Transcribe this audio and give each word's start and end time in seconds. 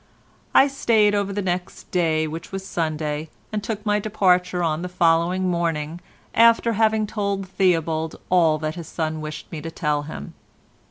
I 0.55 0.67
stayed 0.67 1.13
over 1.13 1.31
the 1.31 1.43
next 1.43 1.91
day 1.91 2.25
which 2.25 2.51
was 2.51 2.65
Sunday, 2.65 3.29
and 3.53 3.63
took 3.63 3.85
my 3.85 3.99
departure 3.99 4.63
on 4.63 4.81
the 4.81 4.89
following 4.89 5.47
morning 5.47 6.01
after 6.33 6.73
having 6.73 7.05
told 7.05 7.47
Theobald 7.47 8.19
all 8.31 8.57
that 8.57 8.73
his 8.73 8.87
son 8.87 9.21
wished 9.21 9.51
me 9.51 9.61
to 9.61 9.69
tell 9.69 10.01
him. 10.01 10.33